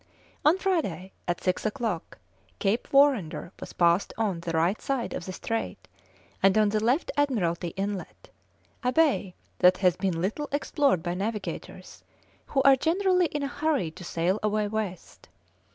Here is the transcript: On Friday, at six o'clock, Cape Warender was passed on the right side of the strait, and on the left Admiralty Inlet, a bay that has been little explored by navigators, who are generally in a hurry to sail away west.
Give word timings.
On 0.43 0.57
Friday, 0.57 1.11
at 1.27 1.43
six 1.43 1.63
o'clock, 1.63 2.17
Cape 2.57 2.87
Warender 2.91 3.51
was 3.59 3.73
passed 3.73 4.15
on 4.17 4.39
the 4.39 4.51
right 4.53 4.81
side 4.81 5.13
of 5.13 5.27
the 5.27 5.31
strait, 5.31 5.87
and 6.41 6.57
on 6.57 6.69
the 6.69 6.83
left 6.83 7.11
Admiralty 7.15 7.67
Inlet, 7.77 8.31
a 8.83 8.91
bay 8.91 9.35
that 9.59 9.77
has 9.77 9.95
been 9.97 10.19
little 10.19 10.49
explored 10.51 11.03
by 11.03 11.13
navigators, 11.13 12.03
who 12.47 12.63
are 12.63 12.75
generally 12.75 13.27
in 13.27 13.43
a 13.43 13.47
hurry 13.47 13.91
to 13.91 14.03
sail 14.03 14.39
away 14.41 14.67
west. 14.67 15.29